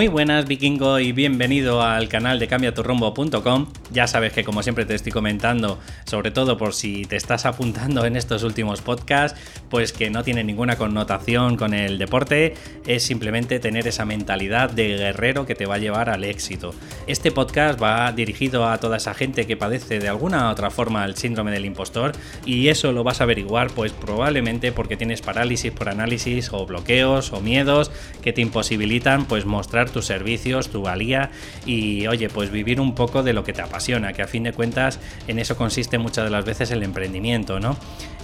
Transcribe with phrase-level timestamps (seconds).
[0.00, 3.66] Muy buenas vikingo y bienvenido al canal de cambiaturrumbo.com.
[3.92, 8.06] Ya sabes que como siempre te estoy comentando, sobre todo por si te estás apuntando
[8.06, 12.54] en estos últimos podcasts, pues que no tiene ninguna connotación con el deporte,
[12.86, 16.74] es simplemente tener esa mentalidad de guerrero que te va a llevar al éxito.
[17.06, 21.04] Este podcast va dirigido a toda esa gente que padece de alguna u otra forma
[21.04, 22.12] el síndrome del impostor
[22.46, 27.34] y eso lo vas a averiguar pues probablemente porque tienes parálisis por análisis o bloqueos
[27.34, 27.90] o miedos
[28.22, 31.30] que te imposibilitan pues mostrar tus servicios, tu valía
[31.66, 34.52] y oye, pues vivir un poco de lo que te apasiona, que a fin de
[34.52, 37.76] cuentas en eso consiste muchas de las veces el emprendimiento, ¿no?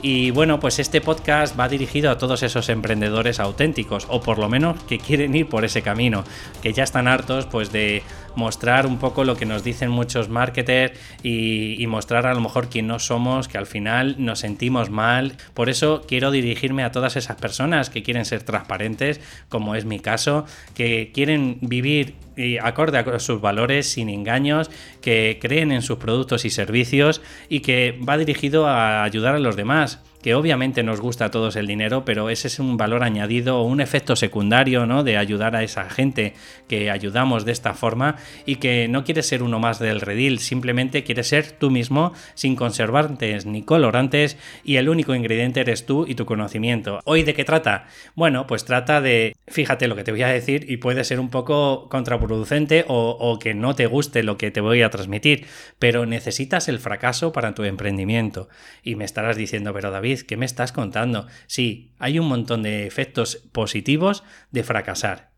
[0.09, 4.48] Y bueno, pues este podcast va dirigido a todos esos emprendedores auténticos, o por lo
[4.48, 6.23] menos que quieren ir por ese camino,
[6.62, 8.05] que ya están hartos pues de
[8.37, 12.86] mostrar un poco lo que nos dicen muchos marketers y, mostrar a lo mejor quién
[12.86, 15.36] no somos, que al final nos sentimos mal.
[15.55, 19.98] Por eso quiero dirigirme a todas esas personas que quieren ser transparentes, como es mi
[19.98, 20.44] caso,
[20.77, 24.70] que quieren vivir y acorde a sus valores, sin engaños,
[25.01, 29.56] que creen en sus productos y servicios y que va dirigido a ayudar a los
[29.56, 33.60] demás que obviamente nos gusta a todos el dinero, pero ese es un valor añadido
[33.60, 35.05] o un efecto secundario, ¿no?
[35.05, 36.34] De ayudar a esa gente
[36.66, 41.04] que ayudamos de esta forma y que no quieres ser uno más del redil, simplemente
[41.04, 46.16] quieres ser tú mismo sin conservantes ni colorantes y el único ingrediente eres tú y
[46.16, 46.98] tu conocimiento.
[47.04, 47.86] ¿Hoy de qué trata?
[48.16, 51.30] Bueno, pues trata de, fíjate lo que te voy a decir y puede ser un
[51.30, 55.47] poco contraproducente o, o que no te guste lo que te voy a transmitir,
[55.78, 58.48] pero necesitas el fracaso para tu emprendimiento.
[58.82, 61.27] Y me estarás diciendo, pero David, ¿qué me estás contando?
[61.47, 65.31] Sí, hay un montón de efectos positivos de fracasar.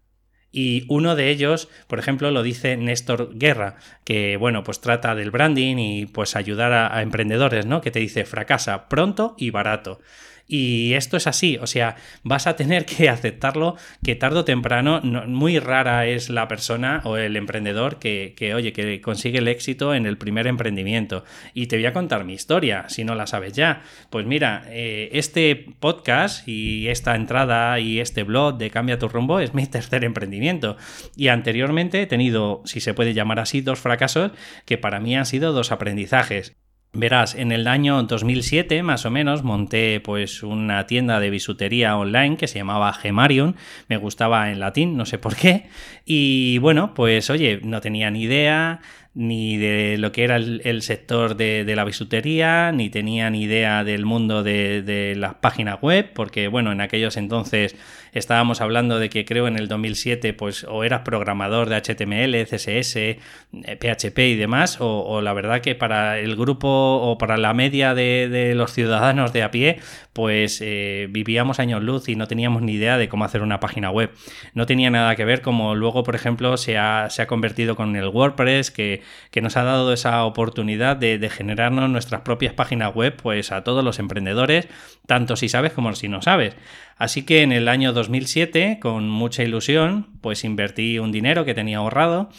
[0.50, 5.30] Y uno de ellos, por ejemplo, lo dice Néstor Guerra, que bueno, pues trata del
[5.30, 7.82] branding y pues ayudar a, a emprendedores, ¿no?
[7.82, 10.00] Que te dice fracasa pronto y barato.
[10.50, 15.02] Y esto es así, o sea, vas a tener que aceptarlo que tarde o temprano,
[15.02, 20.06] muy rara es la persona o el emprendedor que, oye, que consigue el éxito en
[20.06, 21.24] el primer emprendimiento.
[21.52, 23.82] Y te voy a contar mi historia, si no la sabes ya.
[24.08, 29.40] Pues mira, eh, este podcast y esta entrada y este blog de Cambia tu rumbo
[29.40, 30.78] es mi tercer emprendimiento.
[31.14, 34.32] Y anteriormente he tenido, si se puede llamar así, dos fracasos
[34.64, 36.56] que para mí han sido dos aprendizajes.
[36.94, 42.38] Verás, en el año 2007 más o menos monté pues una tienda de bisutería online
[42.38, 43.56] que se llamaba Gemarion,
[43.88, 45.68] me gustaba en latín, no sé por qué,
[46.06, 48.80] y bueno, pues oye, no tenía ni idea,
[49.14, 54.04] ni de lo que era el, sector de, la bisutería, ni tenía ni idea del
[54.04, 57.74] mundo de, las páginas web, porque bueno, en aquellos entonces
[58.12, 63.16] estábamos hablando de que creo en el 2007 pues o eras programador de HTML, CSS,
[63.50, 68.52] PHP y demás, o, la verdad que para el grupo o para la media de,
[68.54, 69.80] los ciudadanos de a pie,
[70.12, 73.90] pues eh, vivíamos años luz y no teníamos ni idea de cómo hacer una página
[73.90, 74.10] web.
[74.54, 77.96] No tenía nada que ver como luego, por ejemplo, se ha, se ha convertido con
[77.96, 83.14] el WordPress, que que nos ha dado esa oportunidad de, generarnos nuestras propias páginas web,
[83.16, 84.68] pues a todos los emprendedores,
[85.06, 86.56] tanto si sabes como si no sabes.
[86.96, 91.78] Así que en el año 2007, con mucha ilusión, pues invertí un dinero que tenía
[91.78, 92.30] ahorrado.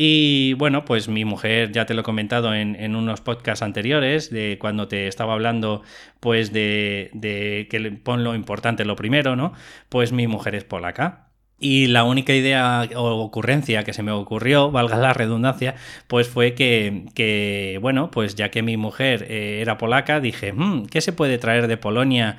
[0.00, 4.56] Y bueno, pues mi mujer, ya te lo he comentado en, unos podcasts anteriores, de
[4.60, 5.82] cuando te estaba hablando,
[6.20, 9.52] pues de, de que pon lo importante lo primero, ¿no?
[9.88, 11.27] Pues mi mujer es polaca.
[11.60, 15.74] Y la única idea o ocurrencia que se me ocurrió, valga la redundancia,
[16.06, 21.00] pues fue que, bueno, pues ya que mi mujer eh, era polaca, dije, hmm, ¿qué
[21.00, 22.38] se puede traer de Polonia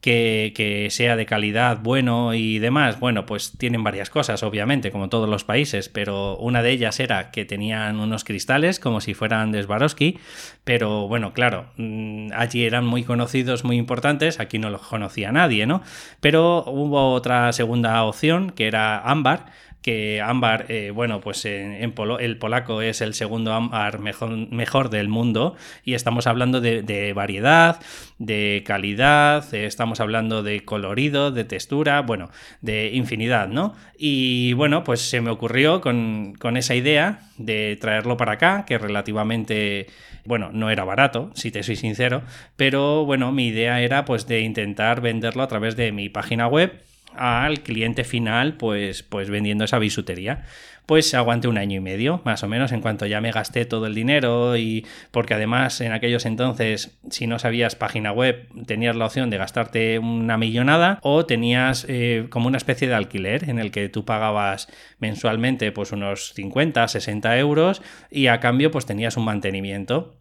[0.00, 5.28] que, sea de calidad, bueno y demás, bueno, pues tienen varias cosas, obviamente, como todos
[5.28, 9.62] los países, pero una de ellas era que tenían unos cristales como si fueran de
[9.62, 10.18] Swarovski,
[10.64, 15.66] pero bueno, claro, mm, allí eran muy conocidos, muy importantes, aquí no los conocía nadie,
[15.66, 15.82] ¿no?
[16.20, 19.46] Pero hubo otra segunda opción que era ámbar,
[19.82, 25.08] que ámbar, eh, bueno, pues en, el polaco es el segundo ámbar mejor, mejor del
[25.08, 27.80] mundo y estamos hablando de, variedad,
[28.18, 32.30] de calidad, eh, estamos hablando de colorido, de textura, bueno,
[32.60, 33.74] de infinidad, ¿no?
[33.96, 38.76] Y bueno, pues se me ocurrió con, con esa idea de traerlo para acá, que
[38.76, 39.86] relativamente,
[40.26, 42.22] bueno, no era barato, si te soy sincero,
[42.56, 46.89] pero bueno, mi idea era pues de intentar venderlo a través de mi página web
[47.16, 50.44] al cliente final, pues, pues vendiendo esa bisutería.
[50.86, 53.86] Pues aguanté un año y medio, más o menos, en cuanto ya me gasté todo
[53.86, 59.06] el dinero y porque además en aquellos entonces, si no sabías página web, tenías la
[59.06, 63.70] opción de gastarte una millonada o tenías eh, como una especie de alquiler en el
[63.70, 64.66] que tú pagabas
[64.98, 70.19] mensualmente pues unos 50, 60 euros y a cambio pues tenías un mantenimiento.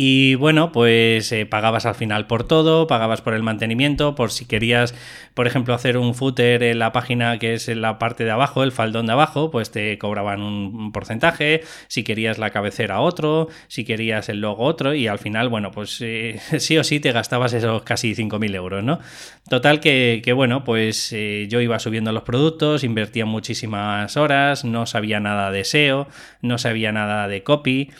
[0.00, 4.44] Y bueno, pues eh, pagabas al final por todo, pagabas por el mantenimiento, por si
[4.44, 4.94] querías,
[5.34, 8.62] por ejemplo, hacer un footer en la página que es en la parte de abajo,
[8.62, 13.84] el faldón de abajo, pues te cobraban un, porcentaje, si querías la cabecera otro, si
[13.84, 17.52] querías el logo otro, y al final, bueno, pues eh, sí o sí te gastabas
[17.52, 19.00] esos casi 5.000 euros, ¿no?
[19.48, 25.18] Total que, bueno, pues eh, yo iba subiendo los productos, invertía muchísimas horas, no sabía
[25.18, 26.06] nada de SEO,
[26.40, 27.90] no sabía nada de copy,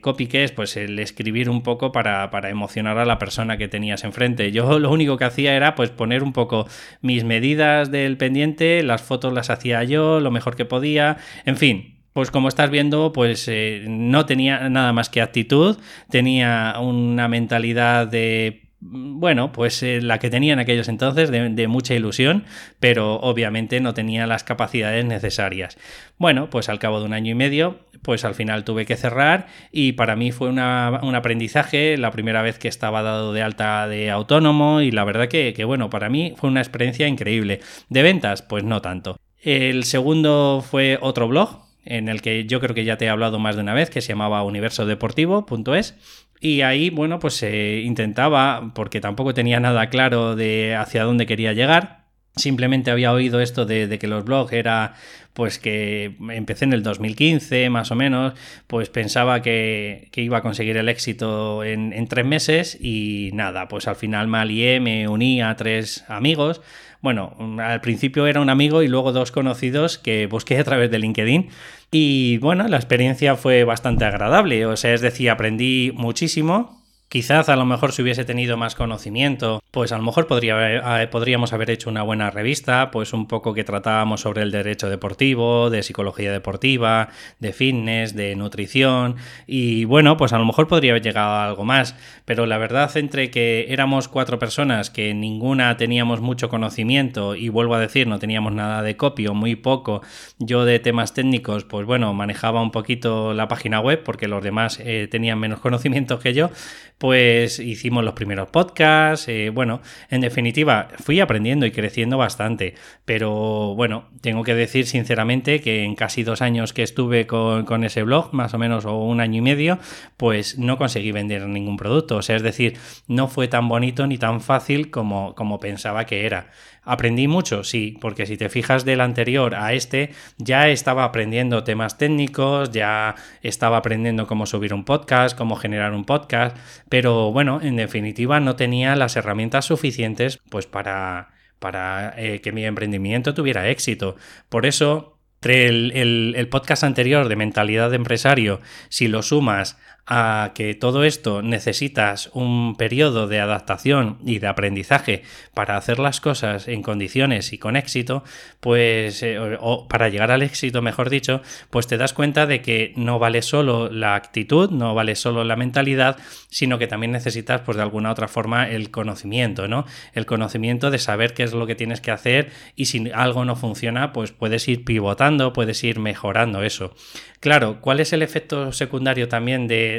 [0.00, 4.04] copy que es pues el escribir un poco para, emocionar a la persona que tenías
[4.04, 4.52] enfrente.
[4.52, 6.66] Yo lo único que hacía era pues poner un poco
[7.00, 11.96] mis medidas del pendiente, las fotos las hacía yo lo mejor que podía, en fin,
[12.12, 15.76] pues como estás viendo, pues eh, no tenía nada más que actitud,
[16.10, 21.94] tenía una mentalidad de bueno, pues eh, la que tenía en aquellos entonces de, mucha
[21.94, 22.44] ilusión,
[22.80, 25.76] pero obviamente no tenía las capacidades necesarias.
[26.18, 29.46] Bueno, pues al cabo de un año y medio, pues al final tuve que cerrar
[29.72, 34.10] y para mí fue un aprendizaje, la primera vez que estaba dado de alta de
[34.10, 37.60] autónomo y la verdad que, que, bueno, para mí fue una experiencia increíble.
[37.88, 38.42] ¿De ventas?
[38.42, 39.16] Pues no tanto.
[39.42, 43.38] El segundo fue otro blog, en el que yo creo que ya te he hablado
[43.38, 49.00] más de una vez, que se llamaba universodeportivo.es y ahí, bueno, pues se intentaba, porque
[49.00, 52.04] tampoco tenía nada claro de hacia dónde quería llegar.
[52.36, 54.94] Simplemente había oído esto de, que los blogs era,
[55.32, 58.34] pues que empecé en el 2015 más o menos,
[58.66, 63.88] pues pensaba que, iba a conseguir el éxito en, en, tres meses y nada, pues
[63.88, 66.60] al final me alié, me uní a tres amigos.
[67.02, 70.98] Bueno, al principio era un amigo y luego dos conocidos que busqué a través de
[70.98, 71.48] LinkedIn.
[71.90, 76.75] Y bueno, la experiencia fue bastante agradable, o sea, es decir, aprendí muchísimo,
[77.08, 81.06] Quizás a lo mejor si hubiese tenido más conocimiento, pues a lo mejor podría, eh,
[81.06, 85.70] podríamos haber hecho una buena revista, pues un poco que tratábamos sobre el derecho deportivo,
[85.70, 89.16] de psicología deportiva, de fitness, de nutrición
[89.46, 91.94] y bueno, pues a lo mejor podría haber llegado a algo más,
[92.24, 97.76] pero la verdad entre que éramos cuatro personas que ninguna teníamos mucho conocimiento y vuelvo
[97.76, 100.02] a decir, no teníamos nada de copio, muy poco,
[100.40, 104.80] yo de temas técnicos, pues bueno, manejaba un poquito la página web porque los demás
[104.82, 106.50] eh, tenían menos conocimiento que yo,
[106.98, 113.74] pues hicimos los primeros podcasts, eh, bueno, en definitiva, fui aprendiendo y creciendo bastante, pero
[113.74, 118.32] bueno, tengo que decir sinceramente que en casi dos años que estuve con, ese blog,
[118.32, 119.78] más o menos, o un año y medio,
[120.16, 122.78] pues no conseguí vender ningún producto, o sea, es decir,
[123.08, 126.50] no fue tan bonito ni tan fácil como, como pensaba que era.
[126.86, 127.64] ¿Aprendí mucho?
[127.64, 133.16] Sí, porque si te fijas del anterior a este, ya estaba aprendiendo temas técnicos, ya
[133.42, 136.56] estaba aprendiendo cómo subir un podcast, cómo generar un podcast,
[136.88, 142.64] pero bueno, en definitiva no tenía las herramientas suficientes pues para, para eh, que mi
[142.64, 144.14] emprendimiento tuviera éxito.
[144.48, 148.60] Por eso, el, el podcast anterior de mentalidad de empresario,
[148.90, 155.22] si lo sumas a que todo esto necesitas un periodo de adaptación y de aprendizaje
[155.52, 158.22] para hacer las cosas en condiciones y con éxito,
[158.60, 162.92] pues, eh, o para llegar al éxito, mejor dicho, pues te das cuenta de que
[162.96, 166.18] no vale solo la actitud, no vale solo la mentalidad,
[166.50, 169.86] sino que también necesitas, pues de alguna otra forma, el conocimiento, ¿no?
[170.14, 173.56] El conocimiento de saber qué es lo que tienes que hacer y si algo no
[173.56, 176.94] funciona, pues puedes ir pivotando, puedes ir mejorando eso.
[177.40, 179.95] Claro, ¿cuál es el efecto secundario también de,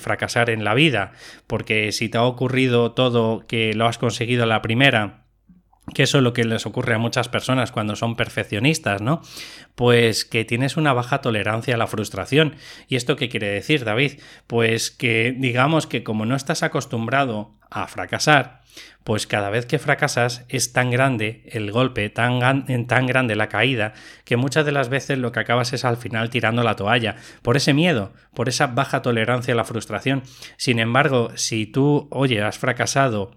[0.00, 1.12] fracasar en la vida?
[1.46, 5.23] Porque si te ha ocurrido todo que lo has conseguido a la primera,
[5.92, 9.20] que eso es lo que les ocurre a muchas personas cuando son perfeccionistas, ¿no?
[9.74, 12.56] Pues que tienes una baja tolerancia a la frustración.
[12.88, 14.20] ¿Y esto qué quiere decir, David?
[14.46, 18.62] Pues que digamos que como no estás acostumbrado a fracasar,
[19.04, 23.92] pues cada vez que fracasas es tan grande el golpe, tan, tan grande la caída,
[24.24, 27.56] que muchas de las veces lo que acabas es al final tirando la toalla, por
[27.56, 30.22] ese miedo, por esa baja tolerancia a la frustración.
[30.56, 33.32] Sin embargo, si tú, oye, has fracasado,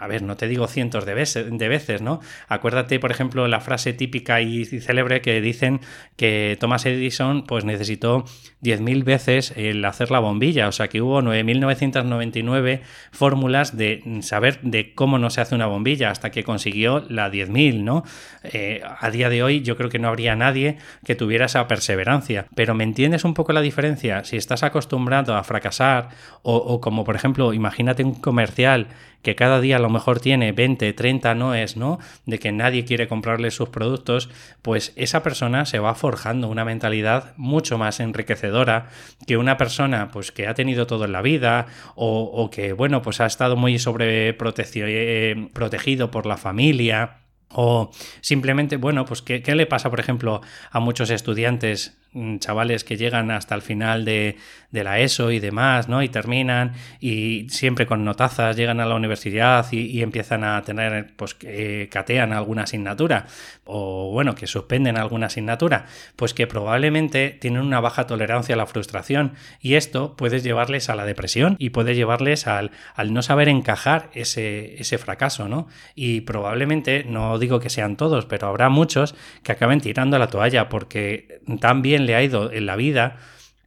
[0.00, 2.20] a ver, no te digo cientos de veces, ¿no?
[2.48, 5.80] Acuérdate, por ejemplo, la frase típica y célebre que dicen
[6.16, 8.24] que Thomas Edison pues necesitó
[8.62, 12.80] 10.000 veces el hacer la bombilla, o sea que hubo 9.999
[13.12, 17.82] fórmulas de saber de cómo no se hace una bombilla hasta que consiguió la 10.000,
[17.82, 18.02] ¿no?
[18.42, 22.46] Eh, a día de hoy yo creo que no habría nadie que tuviera esa perseverancia,
[22.54, 24.24] pero ¿me entiendes un poco la diferencia?
[24.24, 26.08] Si estás acostumbrado a fracasar
[26.42, 28.88] o, o como por ejemplo, imagínate un comercial
[29.22, 31.98] que cada día a lo mejor tiene 20, 30 noes, ¿no?
[32.26, 34.28] De que nadie quiere comprarle sus productos,
[34.62, 38.88] pues esa persona se va forjando una mentalidad mucho más enriquecedora
[39.26, 43.20] que una persona pues que ha tenido todo en la vida o, que, bueno, pues
[43.20, 45.48] ha estado muy sobre eh,
[46.10, 47.18] por la familia
[47.52, 51.99] o simplemente, bueno, pues ¿qué, le pasa, por ejemplo, a muchos estudiantes
[52.38, 54.36] chavales que llegan hasta el final de,
[54.72, 56.02] la ESO y demás, ¿no?
[56.02, 61.34] Y terminan y siempre con notazas llegan a la universidad y, empiezan a tener, pues
[61.34, 63.26] que catean alguna asignatura
[63.64, 65.86] o bueno, que suspenden alguna asignatura,
[66.16, 70.96] pues que probablemente tienen una baja tolerancia a la frustración y esto puede llevarles a
[70.96, 75.68] la depresión y puede llevarles al, al no saber encajar ese, ese fracaso, ¿no?
[75.94, 80.68] Y probablemente, no digo que sean todos, pero habrá muchos que acaben tirando la toalla
[80.68, 83.16] porque tan le ha ido en la vida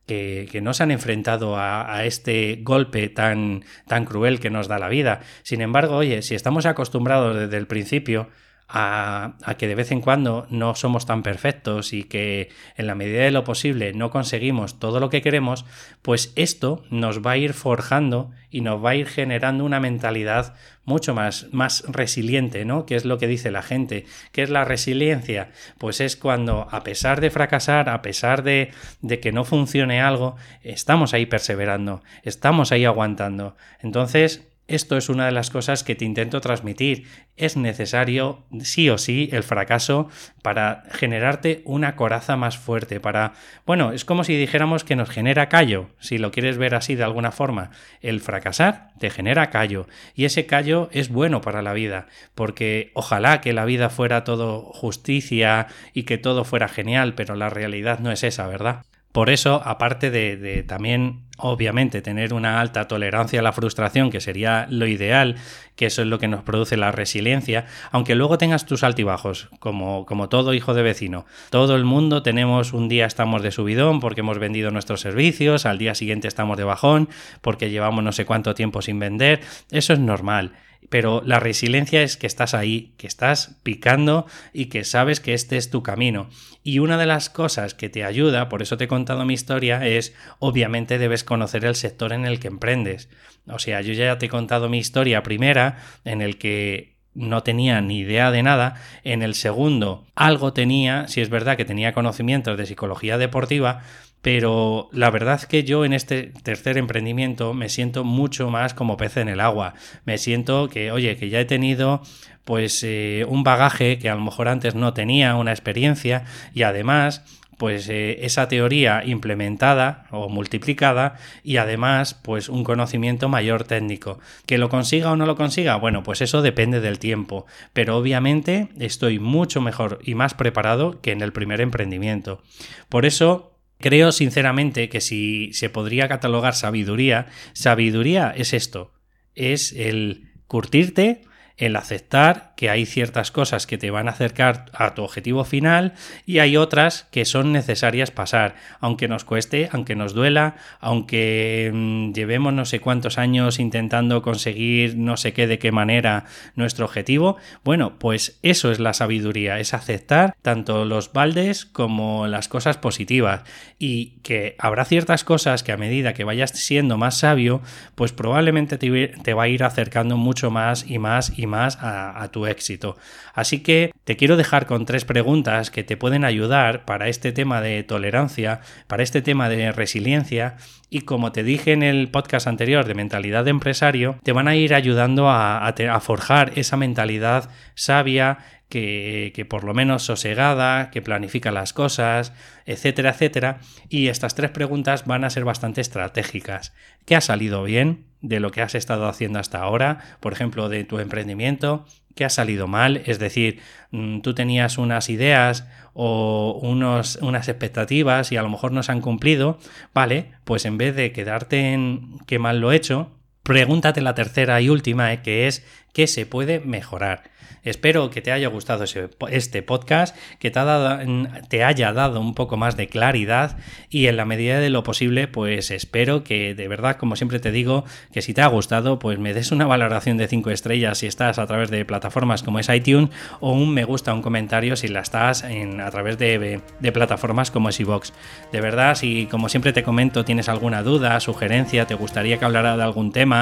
[0.05, 4.89] que, no se han enfrentado a, este golpe tan, tan cruel que nos da la
[4.89, 5.21] vida.
[5.43, 8.29] Sin embargo, oye, si estamos acostumbrados desde el principio
[8.75, 13.21] a, que de vez en cuando no somos tan perfectos y que en la medida
[13.21, 15.63] de lo posible no conseguimos todo lo que queremos,
[16.01, 20.55] pues esto nos va a ir forjando y nos va a ir generando una mentalidad
[20.85, 22.87] mucho más, más resiliente, ¿no?
[22.87, 24.05] ¿Qué es lo que dice la gente?
[24.31, 25.51] ¿Qué es la resiliencia?
[25.77, 30.35] Pues es cuando, a pesar de fracasar, a pesar de, de que no funcione algo,
[30.63, 33.55] estamos ahí perseverando, estamos ahí aguantando.
[33.81, 37.05] Entonces, esto es una de las cosas que te intento transmitir.
[37.35, 40.09] Es necesario, sí o sí, el fracaso
[40.41, 43.33] para generarte una coraza más fuerte, para...
[43.65, 47.03] Bueno, es como si dijéramos que nos genera callo, si lo quieres ver así de
[47.03, 47.71] alguna forma.
[48.01, 53.41] El fracasar te genera callo y ese callo es bueno para la vida, porque ojalá
[53.41, 58.11] que la vida fuera todo justicia y que todo fuera genial, pero la realidad no
[58.11, 58.83] es esa, ¿verdad?
[59.13, 64.65] Por eso, aparte de, también, obviamente, tener una alta tolerancia a la frustración, que sería
[64.71, 65.35] lo ideal,
[65.75, 70.07] que eso es lo que nos produce la resiliencia, aunque luego tengas tus altibajos, como,
[70.07, 71.27] como todo hijo de vecino.
[71.51, 75.77] Todo el mundo tenemos un día estamos de subidón porque hemos vendido nuestros servicios, al
[75.77, 77.07] día siguiente estamos de bajón
[77.41, 79.41] porque llevamos no sé cuánto tiempo sin vender.
[79.69, 80.53] Eso es normal
[80.89, 85.57] pero la resiliencia es que estás ahí, que estás picando y que sabes que este
[85.57, 86.29] es tu camino.
[86.63, 89.85] Y una de las cosas que te ayuda, por eso te he contado mi historia,
[89.85, 93.09] es obviamente debes conocer el sector en el que emprendes.
[93.47, 97.81] O sea, yo ya te he contado mi historia primera, en el que no tenía
[97.81, 98.75] ni idea de nada.
[99.03, 103.81] En el segundo, algo tenía, si es verdad que tenía conocimientos de psicología deportiva,
[104.23, 108.95] pero la verdad es que yo en este tercer emprendimiento me siento mucho más como
[108.95, 109.73] pez en el agua.
[110.05, 112.01] Me siento que, oye, que ya he tenido
[112.45, 117.23] pues eh, un bagaje que a lo mejor antes no tenía, una experiencia y además
[117.57, 124.19] pues eh, esa teoría implementada o multiplicada y además pues un conocimiento mayor técnico.
[124.45, 128.69] Que lo consiga o no lo consiga, bueno, pues eso depende del tiempo, pero obviamente
[128.79, 132.41] estoy mucho mejor y más preparado que en el primer emprendimiento.
[132.87, 133.52] Por eso
[133.83, 138.93] Creo sinceramente que si se podría catalogar sabiduría, sabiduría es esto,
[139.35, 141.23] es el curtirte,
[141.57, 145.93] el aceptar que hay ciertas cosas que te van a acercar a tu objetivo final
[146.25, 152.13] y hay otras que son necesarias pasar, aunque nos cueste, aunque nos duela, aunque mm,
[152.13, 157.37] llevemos no sé cuántos años intentando conseguir no sé qué de qué manera nuestro objetivo,
[157.63, 163.43] bueno, pues eso es la sabiduría, es aceptar tanto los baldes como las cosas positivas.
[163.79, 167.61] Y que habrá ciertas cosas que a medida que vayas siendo más sabio,
[167.95, 172.42] pues probablemente te, va a ir acercando mucho más y más y más a, tu
[172.47, 172.97] éxito.
[173.33, 177.61] Así que te quiero dejar con tres preguntas que te pueden ayudar para este tema
[177.61, 180.57] de tolerancia, para este tema de resiliencia
[180.89, 184.55] y como te dije en el podcast anterior de mentalidad de empresario, te van a
[184.55, 188.37] ir ayudando a, a forjar esa mentalidad sabia
[188.73, 192.33] que, por lo menos sosegada, que planifica las cosas,
[192.65, 193.59] etcétera, etcétera.
[193.89, 196.73] Y estas tres preguntas van a ser bastante estratégicas.
[197.05, 198.05] ¿Qué ha salido bien?
[198.23, 202.29] de lo que has estado haciendo hasta ahora, por ejemplo, de tu emprendimiento, que ha
[202.29, 203.59] salido mal, es decir,
[203.91, 208.93] mm, tú tenías unas ideas o unos, unas expectativas y a lo mejor no se
[208.93, 209.59] han cumplido,
[209.93, 213.11] vale, pues en vez de quedarte en qué mal lo he hecho,
[213.43, 217.33] pregúntate la tercera y última, eh, que es qué se puede mejorar.
[217.63, 218.83] Espero que te haya gustado
[219.29, 223.57] este podcast, que te, haya dado un poco más de claridad
[223.89, 227.51] y en la medida de lo posible, pues espero que de verdad, como siempre te
[227.51, 231.07] digo, que si te ha gustado, pues me des una valoración de 5 estrellas si
[231.07, 234.89] estás a través de plataformas como es iTunes o un me gusta, un comentario si
[234.89, 238.11] la estás a través de, plataformas como es iVox.
[238.51, 242.75] De verdad, si como siempre te comento tienes alguna duda, sugerencia, te gustaría que hablara
[242.75, 243.32] de algún tema,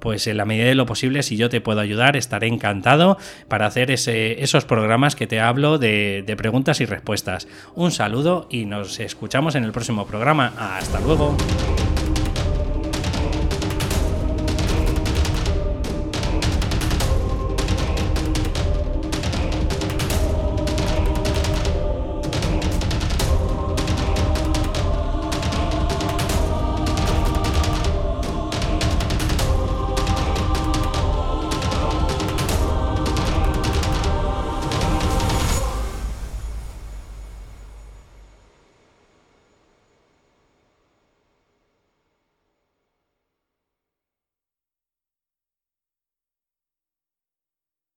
[0.00, 3.18] pues en la medida de lo posible, si yo te puedo ayudar, estaré encantado
[3.48, 7.48] para hacer esos programas que te hablo de, de preguntas y respuestas.
[7.74, 10.52] Un saludo y nos escuchamos en el próximo programa.
[10.58, 11.36] Hasta luego.